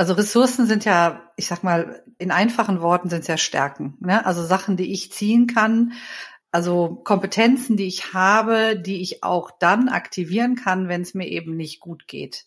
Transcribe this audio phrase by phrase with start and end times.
[0.00, 3.98] Also Ressourcen sind ja, ich sag mal, in einfachen Worten sind es ja Stärken.
[4.00, 4.24] Ne?
[4.24, 5.92] Also Sachen, die ich ziehen kann,
[6.50, 11.54] also Kompetenzen, die ich habe, die ich auch dann aktivieren kann, wenn es mir eben
[11.54, 12.46] nicht gut geht.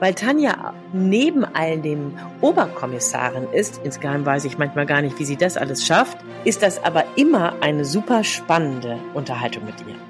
[0.00, 5.36] Weil Tanja neben all dem Oberkommissarin ist, insgeheim weiß ich manchmal gar nicht, wie sie
[5.36, 10.09] das alles schafft, ist das aber immer eine super spannende Unterhaltung mit ihr.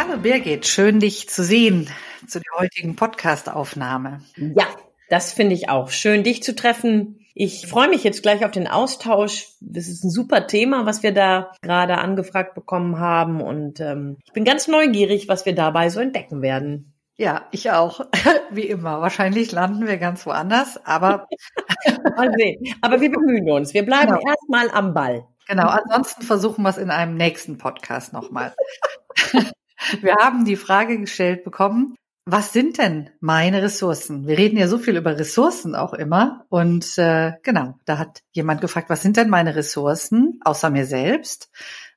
[0.00, 1.90] Hallo Birgit, schön dich zu sehen
[2.24, 4.20] zu der heutigen Podcast-Aufnahme.
[4.36, 4.64] Ja,
[5.10, 5.90] das finde ich auch.
[5.90, 7.26] Schön, dich zu treffen.
[7.34, 9.48] Ich freue mich jetzt gleich auf den Austausch.
[9.60, 13.40] Das ist ein super Thema, was wir da gerade angefragt bekommen haben.
[13.40, 16.94] Und ähm, ich bin ganz neugierig, was wir dabei so entdecken werden.
[17.16, 18.06] Ja, ich auch.
[18.52, 19.00] Wie immer.
[19.00, 21.26] Wahrscheinlich landen wir ganz woanders, aber.
[22.16, 22.72] Mal sehen.
[22.82, 23.74] Aber wir bemühen uns.
[23.74, 24.30] Wir bleiben genau.
[24.30, 25.26] erstmal am Ball.
[25.48, 25.66] Genau.
[25.66, 28.54] Ansonsten versuchen wir es in einem nächsten Podcast nochmal.
[30.00, 31.94] Wir haben die Frage gestellt bekommen,
[32.30, 34.26] was sind denn meine Ressourcen?
[34.26, 36.44] Wir reden ja so viel über Ressourcen auch immer.
[36.50, 41.50] Und äh, genau, da hat jemand gefragt, was sind denn meine Ressourcen außer mir selbst?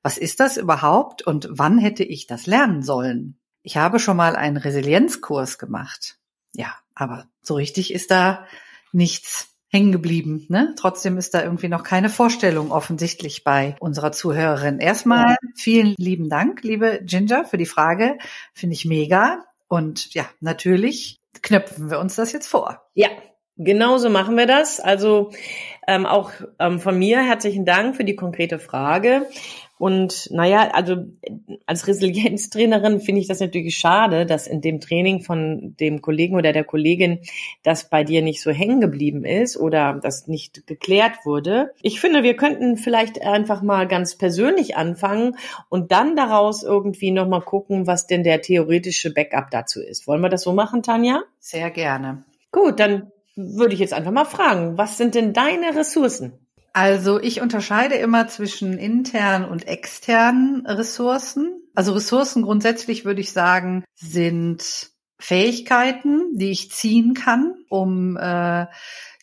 [0.04, 3.42] Was ist das überhaupt und wann hätte ich das lernen sollen?
[3.62, 6.18] Ich habe schon mal einen Resilienzkurs gemacht.
[6.54, 8.46] Ja, aber so richtig ist da
[8.94, 10.46] nichts hängen geblieben.
[10.50, 10.76] Ne?
[10.78, 14.80] Trotzdem ist da irgendwie noch keine Vorstellung offensichtlich bei unserer Zuhörerin.
[14.80, 18.18] Erstmal vielen lieben Dank, liebe Ginger, für die Frage.
[18.54, 19.46] Finde ich mega.
[19.68, 22.86] Und ja, natürlich knöpfen wir uns das jetzt vor.
[22.94, 23.08] Ja,
[23.58, 24.80] Genauso machen wir das.
[24.80, 25.32] Also
[25.88, 29.28] ähm, auch ähm, von mir herzlichen Dank für die konkrete Frage.
[29.82, 30.98] Und naja, also
[31.66, 36.54] als Resilienztrainerin finde ich das natürlich schade, dass in dem Training von dem Kollegen oder
[36.54, 37.22] der Kollegin
[37.64, 41.72] das bei dir nicht so hängen geblieben ist oder das nicht geklärt wurde.
[41.82, 45.36] Ich finde, wir könnten vielleicht einfach mal ganz persönlich anfangen
[45.68, 50.06] und dann daraus irgendwie nochmal gucken, was denn der theoretische Backup dazu ist.
[50.06, 51.24] Wollen wir das so machen, Tanja?
[51.40, 52.24] Sehr gerne.
[52.52, 56.48] Gut, dann würde ich jetzt einfach mal fragen, was sind denn deine Ressourcen?
[56.74, 61.62] Also ich unterscheide immer zwischen internen und externen Ressourcen.
[61.76, 68.68] Also Ressourcen grundsätzlich würde ich sagen, sind Fähigkeiten, die ich ziehen kann, um äh,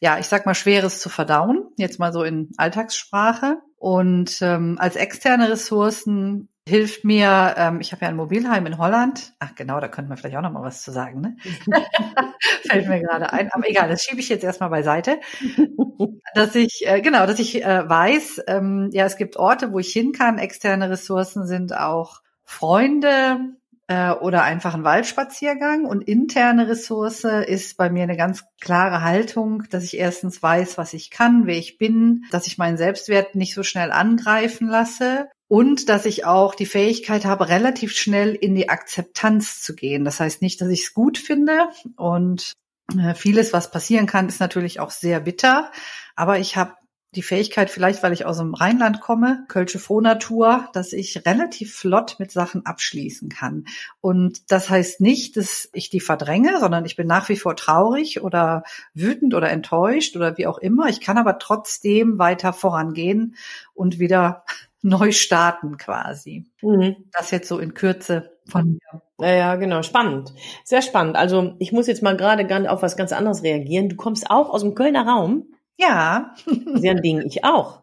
[0.01, 3.59] ja, ich sag mal, Schweres zu verdauen, jetzt mal so in Alltagssprache.
[3.77, 9.33] Und ähm, als externe Ressourcen hilft mir, ähm, ich habe ja ein Mobilheim in Holland.
[9.39, 11.21] Ach genau, da könnten wir vielleicht auch noch mal was zu sagen.
[11.21, 11.37] Ne?
[12.69, 13.51] Fällt mir gerade ein.
[13.51, 15.19] Aber egal, das schiebe ich jetzt erstmal beiseite.
[16.35, 19.93] dass ich, äh, genau, dass ich äh, weiß, ähm, ja, es gibt Orte, wo ich
[19.93, 20.39] hin kann.
[20.39, 23.57] Externe Ressourcen sind auch Freunde,
[23.89, 25.87] äh, oder einfach ein Waldspaziergang.
[25.87, 30.93] Und interne Ressource ist bei mir eine ganz klare Haltung, dass ich erstens weiß, was
[30.93, 35.89] ich kann, wer ich bin, dass ich meinen Selbstwert nicht so schnell angreifen lasse und
[35.89, 40.05] dass ich auch die Fähigkeit habe, relativ schnell in die Akzeptanz zu gehen.
[40.05, 42.53] Das heißt nicht, dass ich es gut finde und
[42.97, 45.71] äh, vieles, was passieren kann, ist natürlich auch sehr bitter.
[46.15, 46.75] Aber ich habe
[47.15, 52.17] die Fähigkeit, vielleicht weil ich aus dem Rheinland komme, Kölsche Frohnatur, dass ich relativ flott
[52.19, 53.65] mit Sachen abschließen kann.
[54.03, 58.21] Und das heißt nicht, dass ich die verdränge, sondern ich bin nach wie vor traurig
[58.21, 60.89] oder wütend oder enttäuscht oder wie auch immer.
[60.89, 63.37] Ich kann aber trotzdem weiter vorangehen
[63.73, 64.45] und wieder
[64.83, 66.47] neu starten quasi.
[66.63, 66.97] Mhm.
[67.13, 69.03] Das jetzt so in Kürze von mir.
[69.21, 69.83] Ja, ja, genau.
[69.83, 70.33] Spannend.
[70.65, 71.17] Sehr spannend.
[71.17, 73.89] Also ich muss jetzt mal gerade auf was ganz anderes reagieren.
[73.89, 75.49] Du kommst auch aus dem Kölner Raum.
[75.77, 76.35] Ja.
[76.75, 77.83] Sehr ein Ding, ich auch.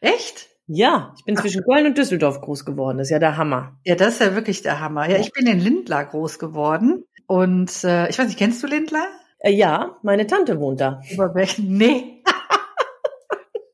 [0.00, 0.48] Echt?
[0.66, 2.98] Ja, ich bin zwischen Köln und Düsseldorf groß geworden.
[2.98, 3.78] Das ist ja der Hammer.
[3.84, 5.08] Ja, das ist ja wirklich der Hammer.
[5.08, 7.04] Ja, ich bin in Lindlar groß geworden.
[7.26, 9.06] Und äh, ich weiß nicht, kennst du Lindlar?
[9.38, 11.02] Äh, ja, meine Tante wohnt da.
[11.10, 11.76] Über welchen?
[11.76, 12.22] Nee.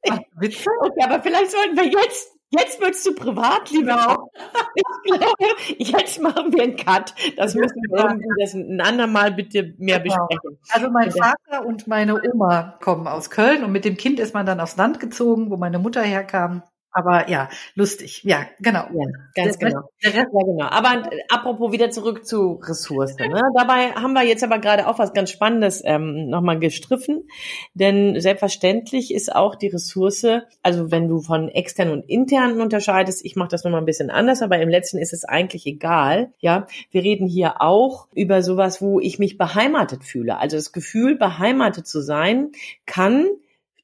[0.37, 0.71] Witze?
[0.81, 3.95] Okay, aber vielleicht sollten wir jetzt Jetzt wird's zu privat, lieber.
[3.95, 4.31] Genau.
[4.75, 5.45] Ich glaube,
[5.79, 7.15] jetzt machen wir einen Cut.
[7.37, 10.27] Das müssen wir irgendwie das ein andermal bitte mehr genau.
[10.27, 10.59] besprechen.
[10.71, 14.47] Also mein Vater und meine Oma kommen aus Köln und mit dem Kind ist man
[14.47, 16.63] dann aufs Land gezogen, wo meine Mutter herkam.
[16.93, 18.25] Aber ja, lustig.
[18.25, 18.87] Ja, genau.
[18.93, 19.83] Ja, ganz genau.
[20.01, 20.67] Ja, genau.
[20.67, 23.31] Aber apropos wieder zurück zu Ressourcen.
[23.31, 23.41] Ne?
[23.57, 27.29] Dabei haben wir jetzt aber gerade auch was ganz Spannendes ähm, nochmal gestriffen.
[27.75, 30.27] Denn selbstverständlich ist auch die Ressource,
[30.63, 34.43] also wenn du von externen und internen unterscheidest, ich mache das nochmal ein bisschen anders,
[34.43, 36.33] aber im letzten ist es eigentlich egal.
[36.41, 40.39] Ja, wir reden hier auch über sowas, wo ich mich beheimatet fühle.
[40.39, 42.51] Also das Gefühl, beheimatet zu sein,
[42.85, 43.29] kann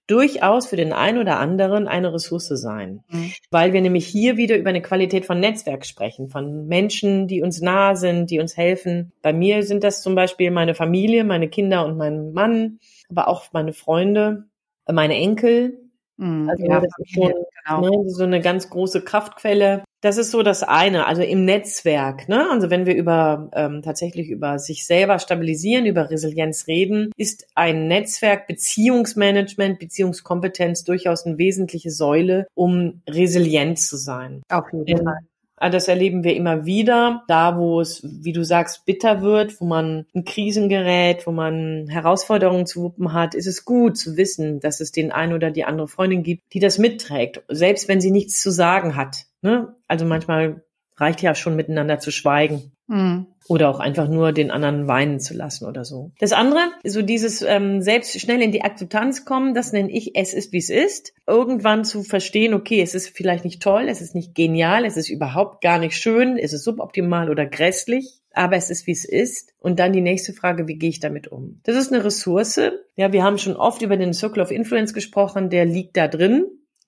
[0.06, 3.32] durchaus für den einen oder anderen eine Ressource sein, mhm.
[3.50, 7.60] weil wir nämlich hier wieder über eine Qualität von Netzwerk sprechen, von Menschen, die uns
[7.60, 9.12] nahe sind, die uns helfen.
[9.22, 13.46] Bei mir sind das zum Beispiel meine Familie, meine Kinder und mein Mann, aber auch
[13.52, 14.44] meine Freunde,
[14.86, 15.85] meine Enkel,
[16.18, 17.32] Mhm, also ja, das ist schon
[17.66, 17.80] genau.
[17.80, 19.84] ne, so eine ganz große Kraftquelle.
[20.00, 22.28] Das ist so das eine, also im Netzwerk.
[22.28, 22.48] Ne?
[22.50, 27.88] Also wenn wir über ähm, tatsächlich über sich selber stabilisieren, über Resilienz reden, ist ein
[27.88, 34.42] Netzwerk Beziehungsmanagement, Beziehungskompetenz durchaus eine wesentliche Säule, um resilient zu sein.
[34.48, 35.18] Auf jeden Fall.
[35.58, 39.64] Ah, das erleben wir immer wieder, da wo es, wie du sagst, bitter wird, wo
[39.64, 44.60] man in Krisen gerät, wo man Herausforderungen zu wuppen hat, ist es gut zu wissen,
[44.60, 48.10] dass es den einen oder die andere Freundin gibt, die das mitträgt, selbst wenn sie
[48.10, 49.24] nichts zu sagen hat.
[49.40, 49.74] Ne?
[49.88, 50.62] Also manchmal
[50.96, 52.72] reicht ja schon miteinander zu schweigen.
[52.88, 53.26] Mhm.
[53.48, 56.10] Oder auch einfach nur den anderen weinen zu lassen oder so.
[56.18, 60.34] Das andere, so dieses ähm, selbst schnell in die Akzeptanz kommen, das nenne ich, es
[60.34, 61.12] ist wie es ist.
[61.26, 65.10] Irgendwann zu verstehen, okay, es ist vielleicht nicht toll, es ist nicht genial, es ist
[65.10, 69.52] überhaupt gar nicht schön, es ist suboptimal oder grässlich, aber es ist wie es ist.
[69.60, 71.60] Und dann die nächste Frage, wie gehe ich damit um?
[71.64, 72.60] Das ist eine Ressource.
[72.96, 76.46] Ja, wir haben schon oft über den Circle of Influence gesprochen, der liegt da drin.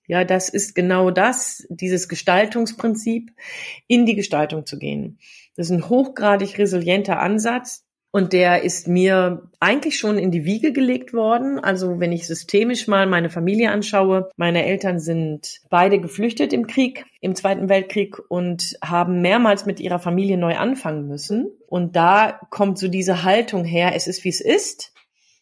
[0.09, 3.31] Ja, das ist genau das, dieses Gestaltungsprinzip,
[3.85, 5.19] in die Gestaltung zu gehen.
[5.55, 7.85] Das ist ein hochgradig resilienter Ansatz.
[8.11, 11.59] Und der ist mir eigentlich schon in die Wiege gelegt worden.
[11.59, 17.05] Also wenn ich systemisch mal meine Familie anschaue, meine Eltern sind beide geflüchtet im Krieg,
[17.21, 21.51] im Zweiten Weltkrieg und haben mehrmals mit ihrer Familie neu anfangen müssen.
[21.67, 24.91] Und da kommt so diese Haltung her, es ist wie es ist.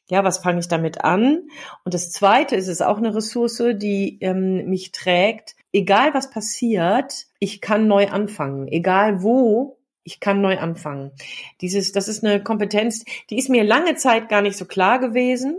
[0.09, 1.49] Ja, was fange ich damit an?
[1.83, 5.55] Und das Zweite ist es auch eine Ressource, die ähm, mich trägt.
[5.73, 8.67] Egal was passiert, ich kann neu anfangen.
[8.69, 11.11] Egal wo, ich kann neu anfangen.
[11.59, 15.57] Dieses, das ist eine Kompetenz, die ist mir lange Zeit gar nicht so klar gewesen,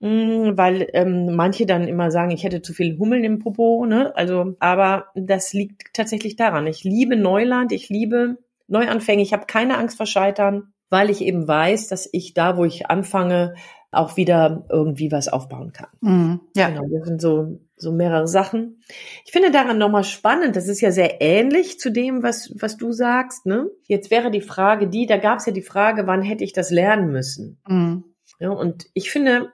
[0.00, 3.84] mm, weil ähm, manche dann immer sagen, ich hätte zu viel Hummeln im Popo.
[3.84, 4.16] Ne?
[4.16, 6.66] Also, aber das liegt tatsächlich daran.
[6.66, 9.22] Ich liebe Neuland, ich liebe Neuanfänge.
[9.22, 12.88] Ich habe keine Angst vor Scheitern weil ich eben weiß, dass ich da, wo ich
[12.88, 13.54] anfange,
[13.90, 15.88] auch wieder irgendwie was aufbauen kann.
[16.00, 16.68] Mhm, ja.
[16.68, 18.80] Genau, das sind so, so mehrere Sachen.
[19.24, 22.92] Ich finde daran nochmal spannend, das ist ja sehr ähnlich zu dem, was, was du
[22.92, 23.44] sagst.
[23.44, 23.66] Ne?
[23.88, 26.70] Jetzt wäre die Frage die, da gab es ja die Frage, wann hätte ich das
[26.70, 27.58] lernen müssen?
[27.66, 28.04] Mhm.
[28.38, 29.52] Ja, und ich finde,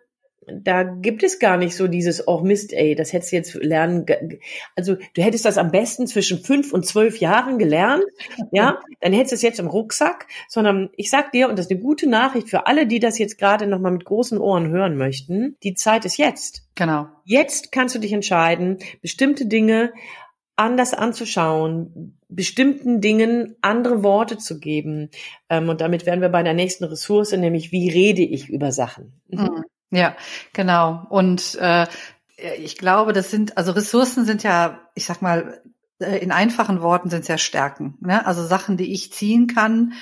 [0.53, 4.07] da gibt es gar nicht so dieses, oh Mist, ey, das hättest du jetzt lernen.
[4.77, 8.05] Also du hättest das am besten zwischen fünf und zwölf Jahren gelernt,
[8.53, 11.73] ja, dann hättest du es jetzt im Rucksack, sondern ich sag dir, und das ist
[11.73, 15.57] eine gute Nachricht für alle, die das jetzt gerade nochmal mit großen Ohren hören möchten,
[15.63, 16.63] die Zeit ist jetzt.
[16.75, 17.07] Genau.
[17.25, 19.93] Jetzt kannst du dich entscheiden, bestimmte Dinge
[20.61, 25.09] anders anzuschauen, bestimmten Dingen andere Worte zu geben.
[25.49, 29.21] Ähm, und damit wären wir bei der nächsten Ressource, nämlich wie rede ich über Sachen.
[29.29, 29.65] Mhm.
[29.91, 30.17] Ja,
[30.53, 31.07] genau.
[31.09, 31.87] Und äh,
[32.59, 35.63] ich glaube, das sind, also Ressourcen sind ja, ich sag mal,
[36.01, 37.97] äh, in einfachen Worten sind es ja Stärken.
[38.01, 38.25] Ne?
[38.27, 39.95] Also Sachen, die ich ziehen kann,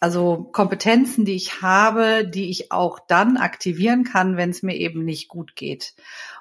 [0.00, 5.04] also Kompetenzen, die ich habe, die ich auch dann aktivieren kann, wenn es mir eben
[5.04, 5.94] nicht gut geht.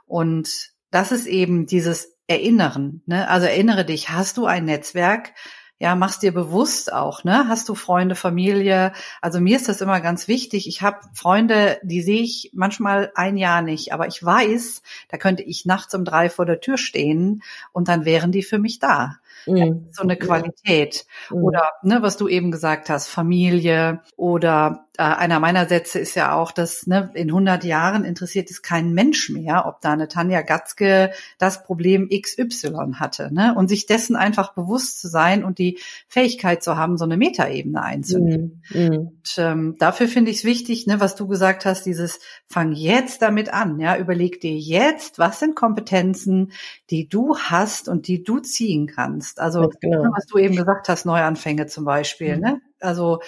[0.06, 3.01] Und das ist eben dieses Erinnern.
[3.06, 3.27] Ne?
[3.30, 5.34] Also erinnere dich, hast du ein Netzwerk,
[5.79, 7.48] ja, machst dir bewusst auch, ne?
[7.48, 8.93] Hast du Freunde, Familie?
[9.22, 10.67] Also mir ist das immer ganz wichtig.
[10.67, 15.43] Ich habe Freunde, die sehe ich manchmal ein Jahr nicht, aber ich weiß, da könnte
[15.43, 17.43] ich nachts um drei vor der Tür stehen
[17.74, 19.17] und dann wären die für mich da.
[19.46, 19.88] Mhm.
[19.91, 21.05] So eine Qualität.
[21.29, 21.43] Mhm.
[21.43, 26.51] Oder ne, was du eben gesagt hast, Familie oder einer meiner Sätze ist ja auch,
[26.51, 31.12] dass ne, in 100 Jahren interessiert es keinen Mensch mehr, ob da eine Tanja Gatzke
[31.38, 33.32] das Problem XY hatte.
[33.32, 33.54] Ne?
[33.56, 37.82] Und sich dessen einfach bewusst zu sein und die Fähigkeit zu haben, so eine Metaebene
[37.82, 38.63] einzunehmen.
[38.70, 38.82] Mhm.
[38.82, 38.98] mhm.
[38.98, 43.22] Und ähm, dafür finde ich es wichtig, ne, was du gesagt hast, dieses fang jetzt
[43.22, 43.80] damit an.
[43.80, 46.51] Ja, Überleg dir jetzt, was sind Kompetenzen,
[46.89, 49.39] die du hast und die du ziehen kannst.
[49.39, 50.10] Also genau.
[50.16, 52.38] was du eben gesagt hast, Neuanfänge zum Beispiel.
[52.38, 52.42] Mhm.
[52.42, 52.62] Ne?
[52.80, 53.20] Also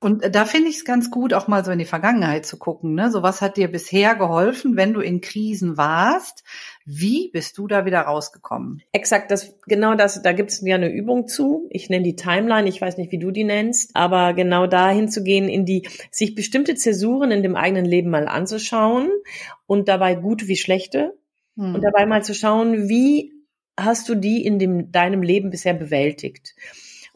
[0.00, 2.94] und da finde ich es ganz gut, auch mal so in die Vergangenheit zu gucken.
[2.94, 3.10] Ne?
[3.10, 6.44] So was hat dir bisher geholfen, wenn du in Krisen warst?
[6.84, 8.82] Wie bist du da wieder rausgekommen?
[8.92, 10.22] Exakt, das genau das.
[10.22, 11.68] Da gibt es ja eine Übung zu.
[11.70, 12.68] Ich nenne die Timeline.
[12.68, 16.34] Ich weiß nicht, wie du die nennst, aber genau dahin zu gehen, in die sich
[16.34, 19.08] bestimmte Zäsuren in dem eigenen Leben mal anzuschauen
[19.66, 21.16] und dabei gute wie schlechte
[21.56, 21.76] hm.
[21.76, 23.32] und dabei mal zu schauen, wie
[23.78, 26.54] hast du die in dem, deinem Leben bisher bewältigt?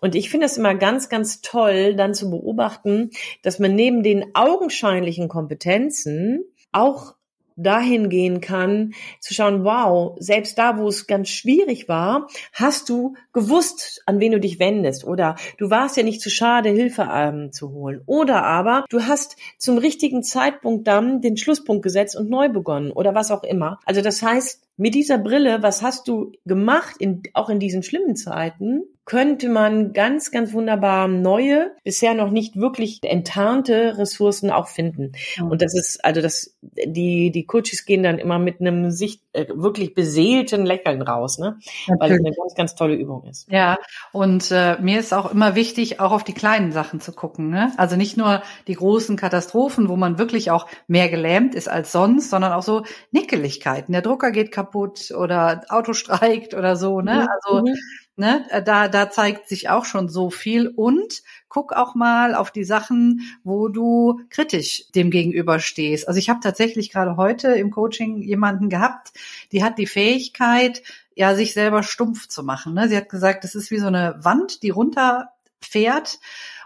[0.00, 3.10] Und ich finde es immer ganz, ganz toll, dann zu beobachten,
[3.42, 7.14] dass man neben den augenscheinlichen Kompetenzen auch
[7.58, 13.14] dahin gehen kann, zu schauen, wow, selbst da, wo es ganz schwierig war, hast du
[13.32, 15.04] gewusst, an wen du dich wendest.
[15.04, 18.00] Oder du warst ja nicht zu schade, Hilfe ähm, zu holen.
[18.06, 22.92] Oder aber du hast zum richtigen Zeitpunkt dann den Schlusspunkt gesetzt und neu begonnen.
[22.92, 23.80] Oder was auch immer.
[23.84, 28.14] Also das heißt, mit dieser Brille, was hast du gemacht, in, auch in diesen schlimmen
[28.14, 35.12] Zeiten, könnte man ganz, ganz wunderbar neue, bisher noch nicht wirklich enttarnte Ressourcen auch finden.
[35.40, 39.46] Und das ist, also das, die, die Coaches gehen dann immer mit einem sich äh,
[39.48, 41.58] wirklich beseelten Lächeln raus, ne?
[41.86, 42.00] Natürlich.
[42.00, 43.50] Weil es eine ganz, ganz tolle Übung ist.
[43.50, 43.78] Ja,
[44.12, 47.48] und äh, mir ist auch immer wichtig, auch auf die kleinen Sachen zu gucken.
[47.48, 47.72] Ne?
[47.78, 52.28] Also nicht nur die großen Katastrophen, wo man wirklich auch mehr gelähmt ist als sonst,
[52.28, 53.92] sondern auch so Nickeligkeiten.
[53.92, 57.00] Der Drucker geht kaputt oder Auto streikt oder so.
[57.00, 57.14] Ne?
[57.14, 57.28] Mhm.
[57.28, 57.74] Also mhm.
[58.20, 62.64] Ne, da, da zeigt sich auch schon so viel und guck auch mal auf die
[62.64, 66.08] Sachen, wo du kritisch dem gegenüber stehst.
[66.08, 69.12] Also ich habe tatsächlich gerade heute im Coaching jemanden gehabt,
[69.52, 70.82] die hat die Fähigkeit,
[71.14, 72.74] ja, sich selber stumpf zu machen.
[72.74, 72.88] Ne?
[72.88, 76.18] Sie hat gesagt, das ist wie so eine Wand, die runterfährt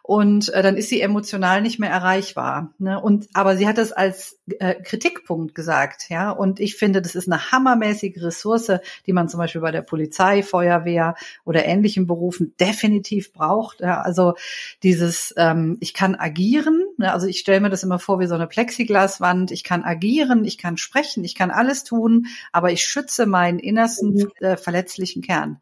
[0.02, 2.74] und äh, dann ist sie emotional nicht mehr erreichbar.
[2.78, 3.00] Ne?
[3.00, 6.30] Und aber sie hat es als äh, Kritikpunkt gesagt, ja.
[6.30, 8.72] Und ich finde, das ist eine hammermäßige Ressource,
[9.06, 13.80] die man zum Beispiel bei der Polizei, Feuerwehr oder ähnlichen Berufen definitiv braucht.
[13.80, 14.00] Ja?
[14.00, 14.34] Also
[14.82, 16.82] dieses, ähm, ich kann agieren.
[16.98, 17.12] Ne?
[17.12, 19.50] Also ich stelle mir das immer vor wie so eine Plexiglaswand.
[19.50, 24.14] Ich kann agieren, ich kann sprechen, ich kann alles tun, aber ich schütze meinen innersten
[24.14, 24.30] mhm.
[24.40, 25.60] äh, verletzlichen Kern.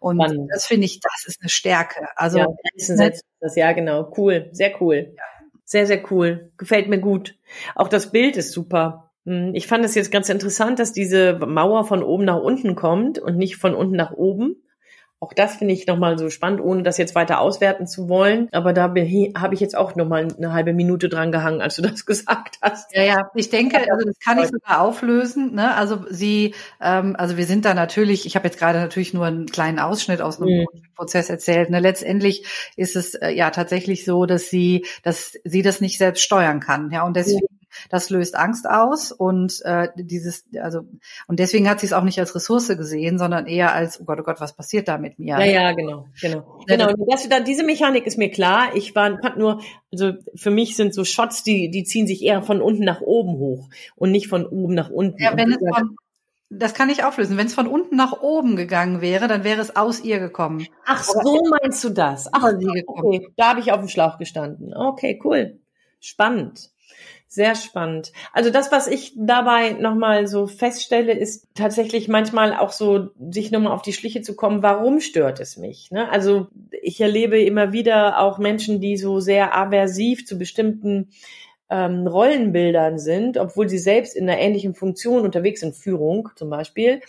[0.00, 0.50] Und Spannend.
[0.52, 2.06] das finde ich, das ist eine Stärke.
[2.16, 2.46] Also ja,
[3.40, 4.12] das, ja, genau.
[4.16, 4.48] Cool.
[4.52, 5.14] Sehr cool.
[5.64, 6.52] Sehr, sehr cool.
[6.58, 7.36] Gefällt mir gut.
[7.74, 9.10] Auch das Bild ist super.
[9.24, 13.18] Hm, ich fand es jetzt ganz interessant, dass diese Mauer von oben nach unten kommt
[13.18, 14.62] und nicht von unten nach oben.
[15.22, 18.48] Auch das finde ich nochmal so spannend, ohne das jetzt weiter auswerten zu wollen.
[18.50, 22.04] Aber da habe ich jetzt auch nochmal eine halbe Minute dran gehangen, als du das
[22.06, 22.92] gesagt hast.
[22.92, 25.54] Ja, ja, ich denke, also das kann ich sogar auflösen.
[25.54, 25.76] Ne?
[25.76, 29.46] Also sie, ähm, also wir sind da natürlich, ich habe jetzt gerade natürlich nur einen
[29.46, 30.66] kleinen Ausschnitt aus einem mhm.
[30.96, 31.70] Prozess erzählt.
[31.70, 31.78] Ne?
[31.78, 36.58] Letztendlich ist es äh, ja tatsächlich so, dass sie, dass sie das nicht selbst steuern
[36.58, 36.90] kann.
[36.90, 37.46] Ja, und deswegen
[37.90, 40.82] das löst Angst aus und äh, dieses, also
[41.26, 44.18] und deswegen hat sie es auch nicht als Ressource gesehen, sondern eher als, oh Gott,
[44.20, 45.38] oh Gott, was passiert da mit mir?
[45.38, 46.58] Ja, ja, genau, genau.
[46.66, 48.74] Genau, und das, da, diese Mechanik ist mir klar.
[48.74, 49.60] Ich war, nur,
[49.92, 53.38] also für mich sind so Shots, die, die ziehen sich eher von unten nach oben
[53.38, 55.22] hoch und nicht von oben nach unten.
[55.22, 55.96] Ja, wenn es von,
[56.54, 57.38] das kann ich auflösen.
[57.38, 60.66] Wenn es von unten nach oben gegangen wäre, dann wäre es aus ihr gekommen.
[60.84, 62.28] Ach, so meinst du das?
[62.32, 62.52] Ach,
[62.86, 63.28] okay.
[63.36, 64.74] Da habe ich auf dem Schlauch gestanden.
[64.74, 65.58] Okay, cool.
[66.00, 66.70] Spannend.
[67.34, 68.12] Sehr spannend.
[68.34, 73.72] Also das, was ich dabei nochmal so feststelle, ist tatsächlich manchmal auch so, sich nochmal
[73.72, 75.90] auf die Schliche zu kommen, warum stört es mich?
[75.90, 76.10] Ne?
[76.10, 76.48] Also
[76.82, 81.08] ich erlebe immer wieder auch Menschen, die so sehr aversiv zu bestimmten
[81.72, 87.00] ähm, Rollenbildern sind, obwohl sie selbst in einer ähnlichen Funktion unterwegs sind, Führung zum Beispiel.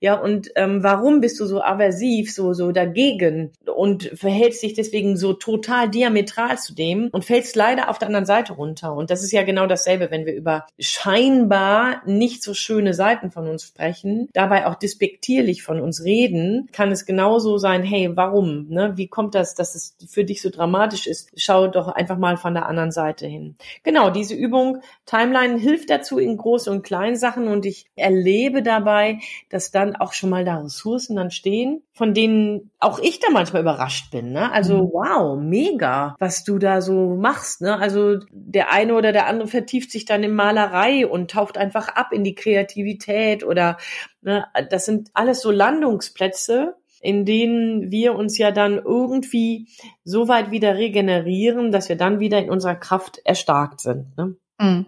[0.00, 5.16] Ja, und ähm, warum bist du so aversiv, so, so dagegen und verhältst dich deswegen
[5.16, 8.94] so total diametral zu dem und fällst leider auf der anderen Seite runter.
[8.94, 13.48] Und das ist ja genau dasselbe, wenn wir über scheinbar nicht so schöne Seiten von
[13.48, 18.68] uns sprechen, dabei auch despektierlich von uns reden, kann es genauso sein, hey, warum?
[18.68, 18.92] Ne?
[18.96, 21.30] Wie kommt das, dass es für dich so dramatisch ist?
[21.36, 23.56] Schau doch einfach mal von der anderen Seite hin.
[23.82, 28.62] Genau genau, diese Übung Timeline hilft dazu in großen und kleinen Sachen und ich erlebe
[28.62, 29.18] dabei,
[29.50, 33.62] dass dann auch schon mal da Ressourcen dann stehen, von denen auch ich da manchmal
[33.62, 34.32] überrascht bin.
[34.32, 34.50] Ne?
[34.52, 34.90] Also mhm.
[34.92, 37.60] wow, mega, was du da so machst.
[37.60, 37.78] Ne?
[37.78, 42.12] Also der eine oder der andere vertieft sich dann in Malerei und taucht einfach ab
[42.12, 43.76] in die Kreativität oder
[44.22, 49.68] ne, das sind alles so Landungsplätze, in denen wir uns ja dann irgendwie
[50.04, 54.16] so weit wieder regenerieren, dass wir dann wieder in unserer Kraft erstarkt sind.
[54.16, 54.36] Ne?
[54.58, 54.86] Mhm.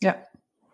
[0.00, 0.16] Ja,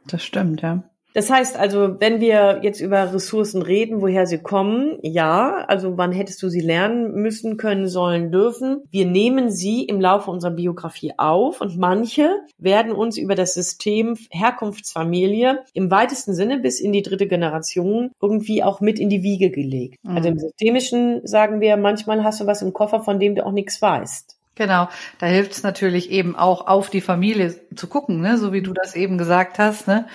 [0.06, 0.89] das stimmt, ja.
[1.12, 6.12] Das heißt also, wenn wir jetzt über Ressourcen reden, woher sie kommen, ja, also wann
[6.12, 8.82] hättest du sie lernen müssen, können, sollen, dürfen.
[8.90, 14.16] Wir nehmen sie im Laufe unserer Biografie auf und manche werden uns über das System
[14.30, 19.50] Herkunftsfamilie im weitesten Sinne bis in die dritte Generation irgendwie auch mit in die Wiege
[19.50, 19.98] gelegt.
[20.04, 20.16] Mhm.
[20.16, 23.52] Also im Systemischen sagen wir, manchmal hast du was im Koffer, von dem du auch
[23.52, 24.36] nichts weißt.
[24.56, 24.88] Genau,
[25.18, 28.36] da hilft es natürlich eben auch auf die Familie zu gucken, ne?
[28.36, 29.88] so wie du das eben gesagt hast.
[29.88, 30.06] Ne?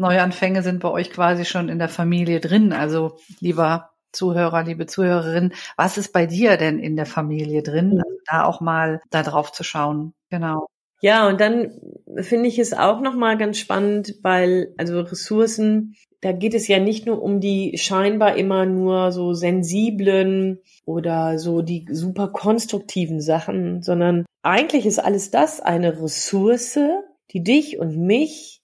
[0.00, 2.72] Neuanfänge sind bei euch quasi schon in der Familie drin.
[2.72, 8.00] Also lieber Zuhörer, liebe Zuhörerin, was ist bei dir denn in der Familie drin?
[8.02, 10.14] Also da auch mal da drauf zu schauen.
[10.30, 10.66] Genau.
[11.02, 11.70] Ja, und dann
[12.16, 17.06] finde ich es auch nochmal ganz spannend, weil also Ressourcen, da geht es ja nicht
[17.06, 24.26] nur um die scheinbar immer nur so sensiblen oder so die super konstruktiven Sachen, sondern
[24.42, 26.78] eigentlich ist alles das eine Ressource,
[27.32, 28.59] die dich und mich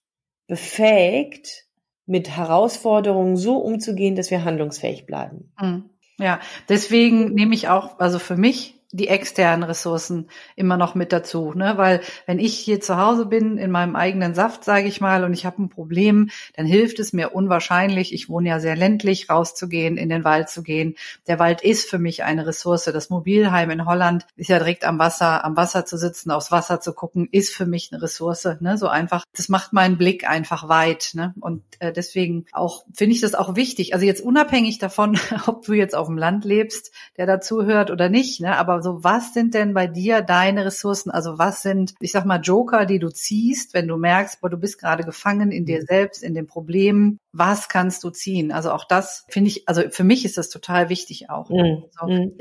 [0.47, 1.65] befähigt,
[2.07, 5.53] mit Herausforderungen so umzugehen, dass wir handlungsfähig bleiben.
[5.59, 5.91] Hm.
[6.19, 11.53] Ja, deswegen nehme ich auch, also für mich die externen Ressourcen immer noch mit dazu,
[11.55, 11.75] ne?
[11.77, 15.33] Weil wenn ich hier zu Hause bin in meinem eigenen Saft, sage ich mal, und
[15.33, 18.13] ich habe ein Problem, dann hilft es mir unwahrscheinlich.
[18.13, 20.97] Ich wohne ja sehr ländlich, rauszugehen, in den Wald zu gehen.
[21.27, 22.85] Der Wald ist für mich eine Ressource.
[22.85, 26.81] Das Mobilheim in Holland ist ja direkt am Wasser, am Wasser zu sitzen, aufs Wasser
[26.81, 28.49] zu gucken, ist für mich eine Ressource.
[28.61, 28.79] Ne?
[28.79, 29.25] So einfach.
[29.37, 31.11] Das macht meinen Blick einfach weit.
[31.15, 31.35] Ne?
[31.41, 33.93] Und äh, deswegen auch finde ich das auch wichtig.
[33.93, 38.09] Also jetzt unabhängig davon, ob du jetzt auf dem Land lebst, der dazu hört oder
[38.09, 38.57] nicht, ne?
[38.57, 41.11] aber so, was sind denn bei dir deine Ressourcen?
[41.11, 44.59] Also was sind, ich sag mal, Joker, die du ziehst, wenn du merkst, boah, du
[44.59, 45.87] bist gerade gefangen in dir mhm.
[45.87, 47.19] selbst, in den Problemen.
[47.33, 48.53] Was kannst du ziehen?
[48.53, 51.87] Also auch das finde ich, also für mich ist das total wichtig auch, mhm.
[51.91, 52.39] so, mhm.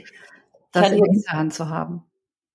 [0.72, 2.04] das in der Hinterhand zu haben.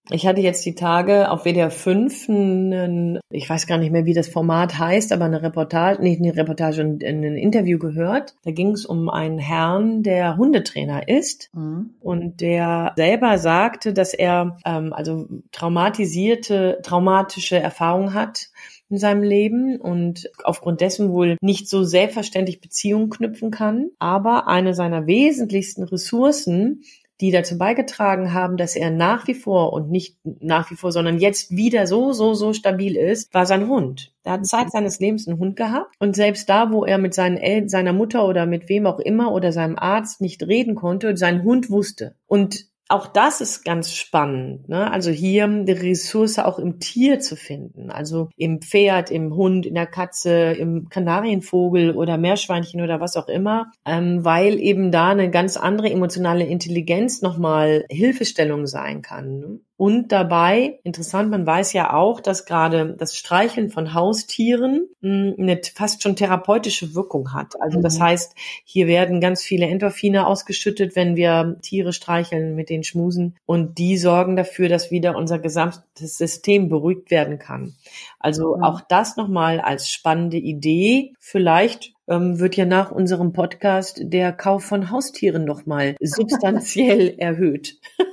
[0.09, 4.14] Ich hatte jetzt die Tage auf WDR 5 einen, ich weiß gar nicht mehr, wie
[4.14, 8.35] das Format heißt, aber eine Reportage, nicht eine Reportage, ein, ein Interview gehört.
[8.45, 11.90] Da ging es um einen Herrn, der Hundetrainer ist mhm.
[12.00, 18.49] und der selber sagte, dass er ähm, also traumatisierte, traumatische Erfahrungen hat
[18.90, 23.90] in seinem Leben und aufgrund dessen wohl nicht so selbstverständlich Beziehungen knüpfen kann.
[24.00, 26.83] Aber eine seiner wesentlichsten Ressourcen
[27.20, 31.18] die dazu beigetragen haben, dass er nach wie vor und nicht nach wie vor, sondern
[31.18, 34.12] jetzt wieder so, so, so stabil ist, war sein Hund.
[34.22, 37.36] Er hat Zeit seines Lebens einen Hund gehabt und selbst da, wo er mit seinen
[37.36, 41.42] El seiner Mutter oder mit wem auch immer oder seinem Arzt nicht reden konnte, sein
[41.42, 42.14] Hund wusste.
[42.26, 44.68] Und auch das ist ganz spannend.
[44.68, 44.90] Ne?
[44.90, 47.90] Also hier die Ressource auch im Tier zu finden.
[47.90, 53.28] Also im Pferd, im Hund, in der Katze, im Kanarienvogel oder Meerschweinchen oder was auch
[53.28, 59.38] immer, ähm, weil eben da eine ganz andere emotionale Intelligenz nochmal Hilfestellung sein kann.
[59.38, 59.61] Ne?
[59.80, 65.59] Und dabei, interessant, man weiß ja auch, dass gerade das Streicheln von Haustieren hm, eine
[65.75, 67.54] fast schon therapeutische Wirkung hat.
[67.62, 68.02] Also das mhm.
[68.02, 73.36] heißt, hier werden ganz viele Endorphine ausgeschüttet, wenn wir Tiere streicheln, mit den schmusen.
[73.47, 77.75] Und die sorgen dafür, dass wieder unser gesamtes System beruhigt werden kann.
[78.19, 78.62] Also mhm.
[78.62, 81.12] auch das nochmal als spannende Idee.
[81.19, 87.78] Vielleicht ähm, wird ja nach unserem Podcast der Kauf von Haustieren nochmal substanziell erhöht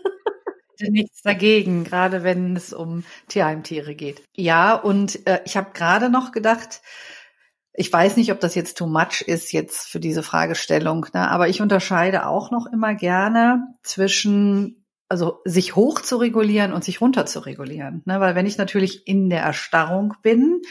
[0.80, 4.22] nichts dagegen, gerade wenn es um Tierheimtiere geht.
[4.36, 6.82] Ja, und äh, ich habe gerade noch gedacht,
[7.80, 11.30] ich weiß nicht, ob das jetzt too much ist jetzt für diese Fragestellung, ne?
[11.30, 17.00] aber ich unterscheide auch noch immer gerne zwischen also sich hoch zu regulieren und sich
[17.00, 18.02] runter zu regulieren.
[18.06, 18.20] Ne?
[18.20, 20.62] Weil wenn ich natürlich in der Erstarrung bin,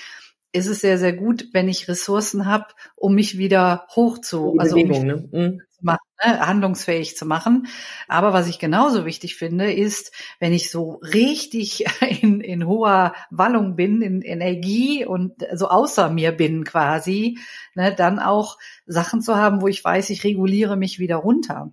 [0.52, 2.66] ist es sehr, sehr gut, wenn ich Ressourcen habe,
[2.96, 5.58] um mich wieder hoch zu, also um mich, ne?
[5.80, 7.68] Mhm machen, ne, handlungsfähig zu machen.
[8.08, 11.84] Aber was ich genauso wichtig finde, ist, wenn ich so richtig
[12.22, 17.38] in, in hoher Wallung bin, in Energie und so außer mir bin quasi,
[17.74, 21.72] ne, dann auch Sachen zu haben, wo ich weiß, ich reguliere mich wieder runter.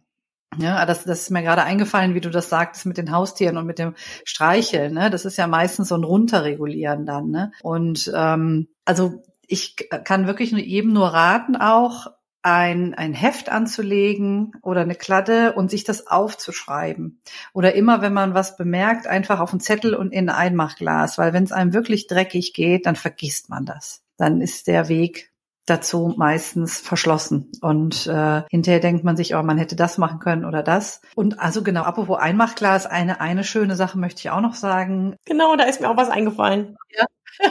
[0.60, 3.66] Ja, das, das ist mir gerade eingefallen, wie du das sagtest mit den Haustieren und
[3.66, 4.94] mit dem Streicheln.
[4.94, 5.10] Ne?
[5.10, 7.32] Das ist ja meistens so ein Runterregulieren dann.
[7.32, 7.52] Ne?
[7.64, 12.06] Und ähm, also ich kann wirklich jedem nur raten, auch
[12.44, 17.22] ein, ein Heft anzulegen oder eine Kladde und sich das aufzuschreiben.
[17.54, 21.34] Oder immer, wenn man was bemerkt, einfach auf einen Zettel und in ein Einmachglas, weil
[21.34, 24.04] wenn es einem wirklich dreckig geht, dann vergisst man das.
[24.18, 25.32] Dann ist der Weg
[25.66, 27.50] dazu meistens verschlossen.
[27.62, 31.02] Und äh, hinterher denkt man sich, oh, man hätte das machen können oder das.
[31.16, 35.16] Und also genau, apropos Einmachglas, eine, eine schöne Sache möchte ich auch noch sagen.
[35.26, 36.76] Genau, da ist mir auch was eingefallen.
[36.98, 37.06] Ja.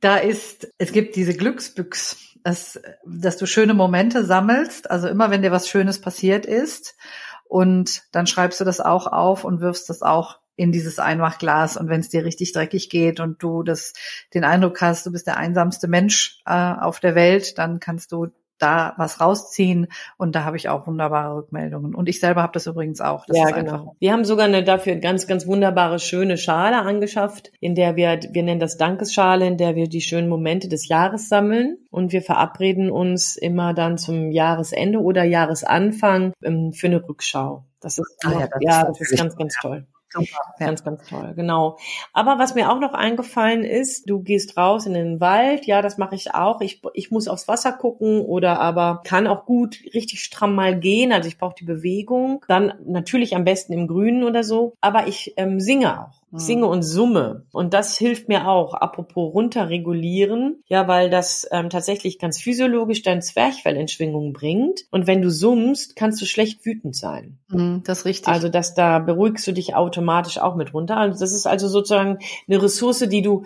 [0.00, 5.42] da ist, es gibt diese Glücksbüchs dass, dass du schöne Momente sammelst, also immer wenn
[5.42, 6.96] dir was Schönes passiert ist.
[7.44, 11.76] Und dann schreibst du das auch auf und wirfst das auch in dieses Einmachglas.
[11.76, 13.94] Und wenn es dir richtig dreckig geht und du das
[14.34, 18.26] den Eindruck hast, du bist der einsamste Mensch äh, auf der Welt, dann kannst du
[18.58, 21.94] da was rausziehen und da habe ich auch wunderbare Rückmeldungen.
[21.94, 23.24] Und ich selber habe das übrigens auch.
[23.26, 23.96] Das ja, genau.
[23.98, 28.42] Wir haben sogar eine dafür ganz, ganz wunderbare, schöne Schale angeschafft, in der wir, wir
[28.42, 32.90] nennen das Dankesschale, in der wir die schönen Momente des Jahres sammeln und wir verabreden
[32.90, 37.64] uns immer dann zum Jahresende oder Jahresanfang ähm, für eine Rückschau.
[37.80, 39.86] Das ist, ah, ja, das, ja, das ist ganz, ganz toll.
[40.10, 40.54] Super.
[40.58, 41.78] Ganz, ganz toll, genau.
[42.12, 45.98] Aber was mir auch noch eingefallen ist, du gehst raus in den Wald, ja, das
[45.98, 46.60] mache ich auch.
[46.60, 51.12] Ich, ich muss aufs Wasser gucken oder aber kann auch gut richtig stramm mal gehen.
[51.12, 52.44] Also ich brauche die Bewegung.
[52.48, 54.74] Dann natürlich am besten im Grünen oder so.
[54.80, 56.18] Aber ich ähm, singe auch.
[56.30, 57.46] Ich singe und summe.
[57.52, 63.22] Und das hilft mir auch, apropos runterregulieren, ja, weil das ähm, tatsächlich ganz physiologisch dein
[63.22, 64.82] Zwerchfell in Schwingung bringt.
[64.90, 67.38] Und wenn du summst, kannst du schlecht wütend sein.
[67.48, 68.28] Mhm, das ist richtig.
[68.28, 70.98] Also, dass da beruhigst du dich automatisch auch mit runter.
[70.98, 73.44] Also, das ist also sozusagen eine Ressource, die du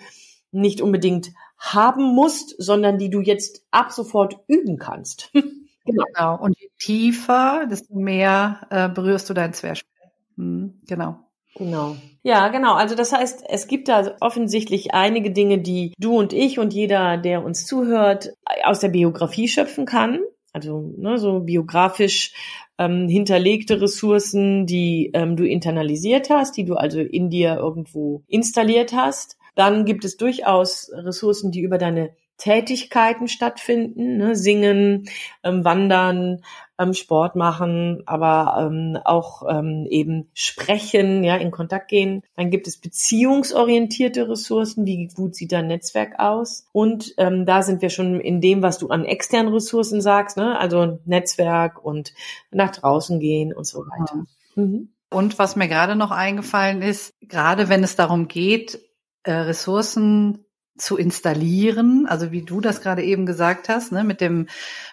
[0.50, 5.30] nicht unbedingt haben musst, sondern die du jetzt ab sofort üben kannst.
[5.84, 6.04] genau.
[6.14, 6.40] genau.
[6.40, 9.88] Und je tiefer, desto mehr äh, berührst du dein Zwerchfell.
[10.36, 11.20] Mhm, genau.
[11.56, 11.96] Genau.
[12.22, 12.74] Ja, genau.
[12.74, 17.16] Also das heißt, es gibt da offensichtlich einige Dinge, die du und ich und jeder,
[17.16, 18.30] der uns zuhört,
[18.64, 20.20] aus der Biografie schöpfen kann.
[20.52, 22.32] Also ne, so biografisch
[22.78, 28.92] ähm, hinterlegte Ressourcen, die ähm, du internalisiert hast, die du also in dir irgendwo installiert
[28.92, 29.36] hast.
[29.54, 34.34] Dann gibt es durchaus Ressourcen, die über deine Tätigkeiten stattfinden, ne?
[34.34, 35.08] singen,
[35.44, 36.42] ähm, wandern,
[36.76, 42.24] ähm, Sport machen, aber ähm, auch ähm, eben sprechen, ja, in Kontakt gehen.
[42.34, 46.66] Dann gibt es beziehungsorientierte Ressourcen, wie gut sieht dein Netzwerk aus?
[46.72, 50.58] Und ähm, da sind wir schon in dem, was du an externen Ressourcen sagst, ne?
[50.58, 52.12] also Netzwerk und
[52.50, 54.24] nach draußen gehen und so weiter.
[54.56, 54.88] Mhm.
[55.10, 58.80] Und was mir gerade noch eingefallen ist, gerade wenn es darum geht,
[59.22, 60.44] äh, Ressourcen
[60.76, 64.48] zu installieren, also wie du das gerade eben gesagt hast, ne, mit dem,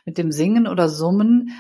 [0.06, 1.52] mit dem Singen oder Summen,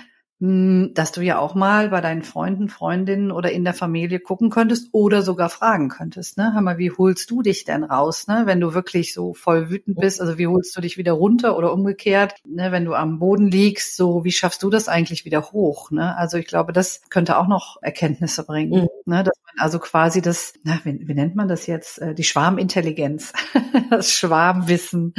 [0.41, 4.87] dass du ja auch mal bei deinen Freunden, Freundinnen oder in der Familie gucken könntest
[4.93, 6.53] oder sogar fragen könntest, ne?
[6.53, 8.43] Hör mal, wie holst du dich denn raus, ne?
[8.45, 11.73] Wenn du wirklich so voll wütend bist, also wie holst du dich wieder runter oder
[11.73, 12.71] umgekehrt, ne?
[12.71, 16.15] Wenn du am Boden liegst, so wie schaffst du das eigentlich wieder hoch, ne?
[16.15, 18.87] Also ich glaube, das könnte auch noch Erkenntnisse bringen, mhm.
[19.03, 19.23] ne?
[19.25, 21.99] Dass man also quasi das, na, wie, wie nennt man das jetzt?
[21.99, 23.33] Äh, die Schwarmintelligenz,
[23.89, 25.15] das Schwarmwissen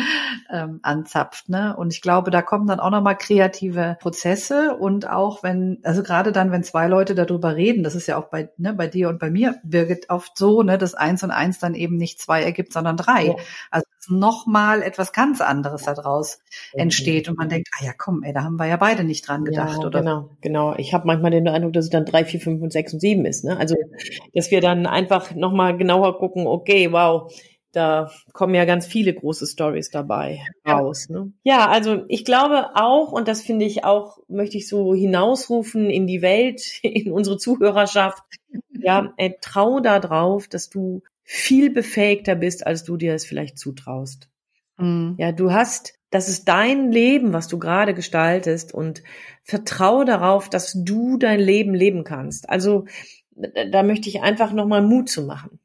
[0.51, 1.77] ähm, anzapft, ne?
[1.77, 6.33] Und ich glaube, da kommen dann auch nochmal kreative Prozesse und auch, wenn, also gerade
[6.33, 9.19] dann, wenn zwei Leute darüber reden, das ist ja auch bei, ne, bei dir und
[9.19, 12.73] bei mir, Birgit, oft so, ne, dass eins und eins dann eben nicht zwei ergibt,
[12.73, 13.27] sondern drei.
[13.27, 13.37] Ja.
[13.71, 16.41] Also nochmal etwas ganz anderes daraus
[16.73, 19.45] entsteht und man denkt, ah ja, komm, ey, da haben wir ja beide nicht dran
[19.45, 20.01] gedacht, ja, oder?
[20.01, 20.75] Genau, genau.
[20.77, 23.25] Ich habe manchmal den Eindruck, dass es dann drei, vier, fünf und sechs und sieben
[23.27, 23.45] ist.
[23.45, 23.57] Ne?
[23.57, 23.77] Also,
[24.35, 27.33] dass wir dann einfach nochmal genauer gucken, okay, wow,
[27.73, 31.09] da kommen ja ganz viele große Stories dabei raus.
[31.09, 31.33] Ne?
[31.43, 36.07] Ja, also ich glaube auch, und das finde ich auch, möchte ich so hinausrufen in
[36.07, 38.23] die Welt, in unsere Zuhörerschaft,
[38.71, 43.59] ja, äh, trau da drauf, dass du viel befähigter bist, als du dir es vielleicht
[43.59, 44.29] zutraust.
[44.79, 45.15] Mhm.
[45.19, 49.03] Ja, du hast, das ist dein Leben, was du gerade gestaltest und
[49.45, 52.49] vertraue darauf, dass du dein Leben leben kannst.
[52.49, 52.87] Also
[53.71, 55.61] da möchte ich einfach nochmal Mut zu machen.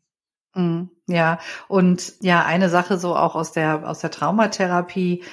[0.54, 0.90] Mhm.
[1.08, 5.24] Ja, und ja, eine Sache so auch aus der, aus der Traumatherapie,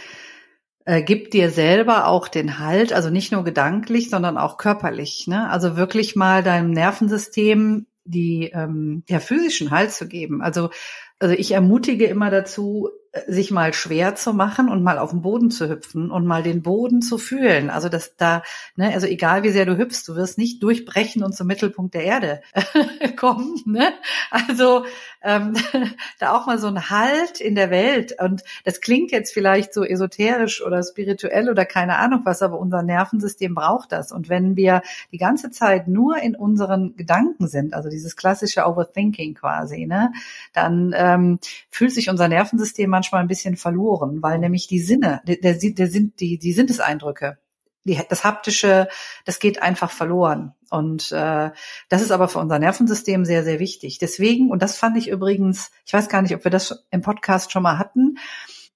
[0.84, 5.26] äh, gibt dir selber auch den Halt, also nicht nur gedanklich, sondern auch körperlich.
[5.26, 5.48] Ne?
[5.48, 10.42] Also wirklich mal deinem Nervensystem die ähm, ja, physischen Halt zu geben.
[10.42, 10.70] Also,
[11.18, 12.88] also ich ermutige immer dazu,
[13.26, 16.62] sich mal schwer zu machen und mal auf den Boden zu hüpfen und mal den
[16.62, 17.68] Boden zu fühlen.
[17.68, 18.42] Also dass da,
[18.74, 22.04] ne, also egal wie sehr du hüpfst, du wirst nicht durchbrechen und zum Mittelpunkt der
[22.04, 22.42] Erde
[23.16, 23.60] kommen.
[23.66, 23.92] Ne?
[24.30, 24.86] Also
[25.22, 25.54] ähm,
[26.20, 28.14] da auch mal so ein Halt in der Welt.
[28.18, 32.82] Und das klingt jetzt vielleicht so esoterisch oder spirituell oder keine Ahnung was, aber unser
[32.82, 34.10] Nervensystem braucht das.
[34.10, 39.34] Und wenn wir die ganze Zeit nur in unseren Gedanken sind, also dieses klassische Overthinking
[39.34, 40.12] quasi, ne,
[40.54, 45.36] dann ähm, fühlt sich unser Nervensystem manchmal ein bisschen verloren, weil nämlich die Sinne, der,
[45.36, 47.38] der, der sind die, die Sinneseindrücke,
[47.84, 48.86] die, das haptische,
[49.24, 50.54] das geht einfach verloren.
[50.70, 51.50] Und äh,
[51.88, 53.98] das ist aber für unser Nervensystem sehr, sehr wichtig.
[53.98, 57.50] Deswegen, und das fand ich übrigens, ich weiß gar nicht, ob wir das im Podcast
[57.50, 58.18] schon mal hatten,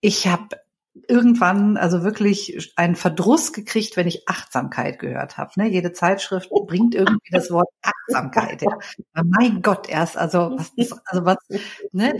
[0.01, 0.57] ich habe
[1.09, 5.53] irgendwann also wirklich einen Verdruss gekriegt, wenn ich Achtsamkeit gehört habe.
[5.57, 5.69] Ne?
[5.69, 8.63] Jede Zeitschrift bringt irgendwie das Wort Achtsamkeit.
[8.63, 8.79] Ja.
[9.25, 10.73] Mein Gott, erst also was,
[11.05, 11.37] also was,
[11.93, 12.15] ne?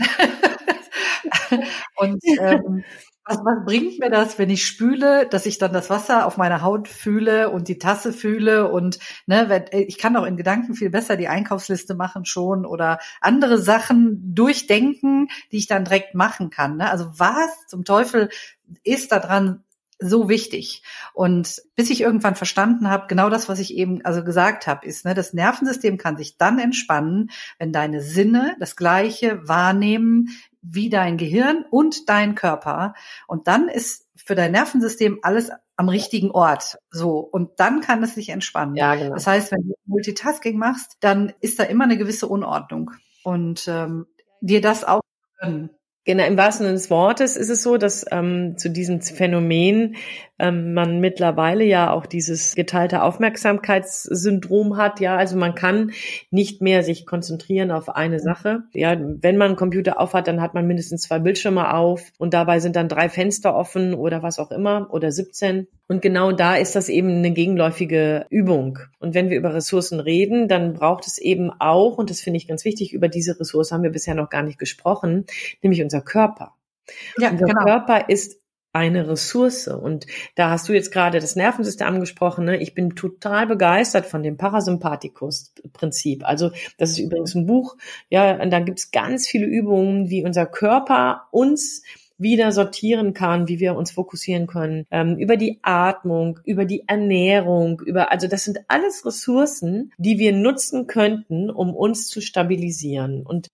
[1.95, 2.83] Und ähm,
[3.27, 6.61] was, was bringt mir das, wenn ich spüle, dass ich dann das Wasser auf meiner
[6.61, 10.75] Haut fühle und die Tasse fühle und ne, wenn, äh, ich kann auch in Gedanken
[10.75, 16.49] viel besser die Einkaufsliste machen schon oder andere Sachen durchdenken, die ich dann direkt machen
[16.49, 16.77] kann.
[16.77, 16.89] Ne?
[16.89, 18.29] Also was zum Teufel
[18.83, 19.63] ist da dran
[19.99, 20.83] so wichtig.
[21.13, 25.05] Und bis ich irgendwann verstanden habe, genau das, was ich eben also gesagt habe, ist,
[25.05, 30.29] ne, das Nervensystem kann sich dann entspannen, wenn deine Sinne das Gleiche wahrnehmen
[30.61, 32.93] wie dein Gehirn und dein Körper.
[33.27, 36.77] Und dann ist für dein Nervensystem alles am richtigen Ort.
[36.89, 37.19] So.
[37.19, 38.75] Und dann kann es sich entspannen.
[38.75, 39.13] Ja, genau.
[39.13, 42.91] Das heißt, wenn du Multitasking machst, dann ist da immer eine gewisse Unordnung.
[43.23, 44.07] Und ähm,
[44.41, 45.01] dir das auch
[45.39, 45.69] können.
[46.07, 49.97] Genau, im wahrsten Sinne des Wortes ist es so, dass ähm, zu diesem Phänomen
[50.39, 55.01] ähm, man mittlerweile ja auch dieses geteilte Aufmerksamkeitssyndrom hat.
[55.01, 55.91] Ja, also man kann
[56.31, 58.63] nicht mehr sich konzentrieren auf eine Sache.
[58.71, 62.61] Ja, wenn man einen Computer aufhat, dann hat man mindestens zwei Bildschirme auf und dabei
[62.61, 65.67] sind dann drei Fenster offen oder was auch immer oder 17.
[65.87, 68.79] Und genau da ist das eben eine gegenläufige Übung.
[68.99, 72.47] Und wenn wir über Ressourcen reden, dann braucht es eben auch, und das finde ich
[72.47, 75.25] ganz wichtig, über diese Ressource haben wir bisher noch gar nicht gesprochen,
[75.61, 76.53] nämlich unser Körper.
[77.17, 77.63] Ja, unser genau.
[77.63, 78.39] Körper ist
[78.73, 79.67] eine Ressource.
[79.67, 82.45] Und da hast du jetzt gerade das Nervensystem angesprochen.
[82.45, 82.57] Ne?
[82.57, 86.27] Ich bin total begeistert von dem Parasympathikus-Prinzip.
[86.27, 87.75] Also das ist übrigens ein Buch.
[88.09, 91.83] Ja, und da gibt es ganz viele Übungen, wie unser Körper uns
[92.17, 97.81] wieder sortieren kann, wie wir uns fokussieren können, ähm, über die Atmung, über die Ernährung,
[97.81, 103.23] über, also das sind alles Ressourcen, die wir nutzen könnten, um uns zu stabilisieren.
[103.25, 103.47] Und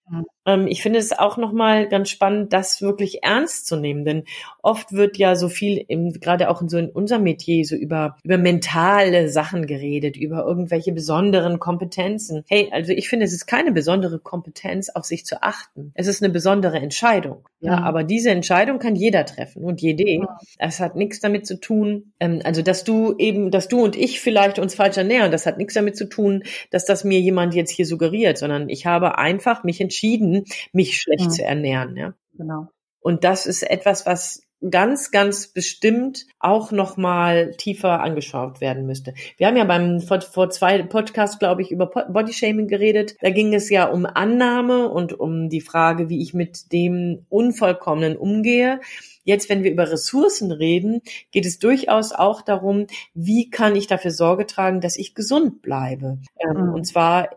[0.68, 4.24] ich finde es auch nochmal ganz spannend, das wirklich ernst zu nehmen, denn
[4.62, 8.18] oft wird ja so viel, im, gerade auch in so in unserem Metier, so über,
[8.24, 12.44] über mentale Sachen geredet, über irgendwelche besonderen Kompetenzen.
[12.48, 15.92] Hey, also ich finde, es ist keine besondere Kompetenz, auf sich zu achten.
[15.96, 17.48] Es ist eine besondere Entscheidung.
[17.64, 17.84] Ja, mhm.
[17.86, 20.28] aber diese Entscheidung kann jeder treffen und jede.
[20.60, 24.20] Das hat nichts damit zu tun, ähm, also dass du eben, dass du und ich
[24.20, 27.72] vielleicht uns falsch ernähren, das hat nichts damit zu tun, dass das mir jemand jetzt
[27.72, 30.33] hier suggeriert, sondern ich habe einfach mich entschieden,
[30.72, 31.32] mich schlecht mhm.
[31.32, 31.96] zu ernähren.
[31.96, 32.14] Ja.
[32.38, 32.68] Genau.
[33.00, 39.14] Und das ist etwas, was ganz, ganz bestimmt auch nochmal tiefer angeschaut werden müsste.
[39.38, 43.16] Wir haben ja beim vor, vor zwei Podcasts, glaube ich, über Bodyshaming geredet.
[43.22, 48.16] Da ging es ja um Annahme und um die Frage, wie ich mit dem Unvollkommenen
[48.16, 48.80] umgehe.
[49.26, 54.12] Jetzt, wenn wir über Ressourcen reden, geht es durchaus auch darum, wie kann ich dafür
[54.12, 56.20] Sorge tragen, dass ich gesund bleibe.
[56.40, 56.74] Ähm, mhm.
[56.74, 57.30] Und zwar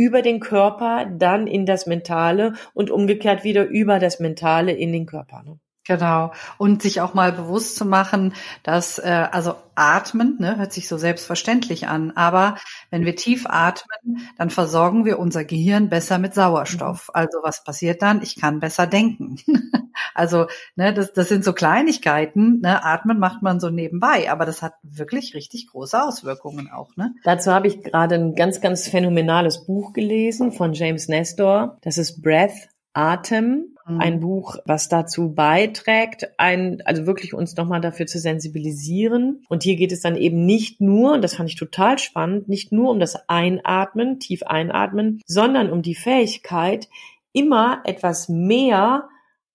[0.00, 5.04] über den Körper, dann in das Mentale und umgekehrt wieder über das Mentale in den
[5.04, 5.42] Körper.
[5.42, 5.60] Ne?
[5.90, 6.30] Genau.
[6.56, 10.96] Und sich auch mal bewusst zu machen, dass, äh, also atmen, ne, hört sich so
[10.98, 12.58] selbstverständlich an, aber
[12.90, 17.08] wenn wir tief atmen, dann versorgen wir unser Gehirn besser mit Sauerstoff.
[17.08, 17.14] Mhm.
[17.14, 18.22] Also was passiert dann?
[18.22, 19.38] Ich kann besser denken.
[20.14, 24.62] also, ne, das, das sind so Kleinigkeiten, ne, atmen macht man so nebenbei, aber das
[24.62, 27.16] hat wirklich richtig große Auswirkungen auch, ne?
[27.24, 31.78] Dazu habe ich gerade ein ganz, ganz phänomenales Buch gelesen von James Nestor.
[31.82, 34.20] Das ist Breath Atem, ein mhm.
[34.20, 39.44] Buch, was dazu beiträgt, ein, also wirklich uns nochmal dafür zu sensibilisieren.
[39.48, 42.72] Und hier geht es dann eben nicht nur, und das fand ich total spannend, nicht
[42.72, 46.88] nur um das Einatmen, tief einatmen, sondern um die Fähigkeit,
[47.32, 49.08] immer etwas mehr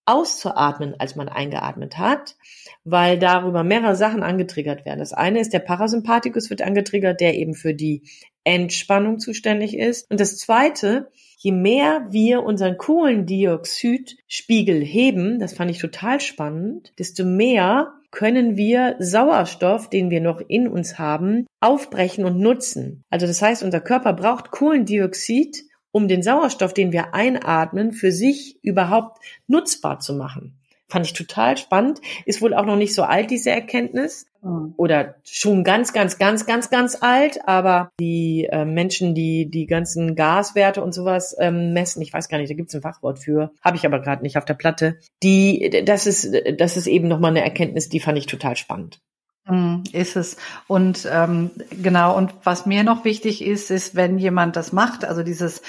[0.06, 2.36] auszuatmen, als man eingeatmet hat,
[2.84, 5.00] weil darüber mehrere Sachen angetriggert werden.
[5.00, 8.04] Das eine ist, der Parasympathikus wird angetriggert, der eben für die
[8.44, 10.08] Entspannung zuständig ist.
[10.10, 17.24] Und das zweite je mehr wir unseren Kohlendioxidspiegel heben, das fand ich total spannend, desto
[17.24, 23.04] mehr können wir Sauerstoff, den wir noch in uns haben, aufbrechen und nutzen.
[23.10, 25.64] Also das heißt, unser Körper braucht Kohlendioxid,
[25.96, 30.58] um den Sauerstoff, den wir einatmen, für sich überhaupt nutzbar zu machen.
[30.88, 32.02] Fand ich total spannend.
[32.26, 34.26] Ist wohl auch noch nicht so alt, diese Erkenntnis.
[34.42, 34.74] Mhm.
[34.76, 37.48] Oder schon ganz, ganz, ganz, ganz, ganz alt.
[37.48, 42.36] Aber die äh, Menschen, die die ganzen Gaswerte und sowas ähm, messen, ich weiß gar
[42.36, 44.98] nicht, da gibt's ein Fachwort für, habe ich aber gerade nicht auf der Platte.
[45.22, 49.00] Die, das ist, das ist eben nochmal eine Erkenntnis, die fand ich total spannend.
[49.48, 50.36] Mhm, ist es.
[50.66, 55.22] Und ähm, genau, und was mir noch wichtig ist, ist, wenn jemand das macht, also
[55.22, 55.62] dieses